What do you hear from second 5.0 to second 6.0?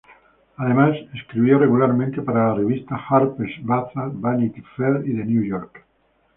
y "The New Yorker".